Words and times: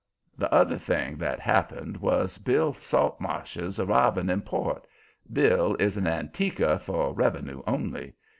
The 0.35 0.51
other 0.51 0.79
thing 0.79 1.17
that 1.17 1.39
happened 1.39 1.97
was 1.97 2.39
Bill 2.39 2.73
Saltmarsh's 2.73 3.79
arriving 3.79 4.29
in 4.31 4.41
port. 4.41 4.87
Bill 5.31 5.75
is 5.77 5.95
an 5.95 6.07
"antiquer" 6.07 6.79
for 6.79 7.13
revenue 7.13 7.61
only. 7.67 8.15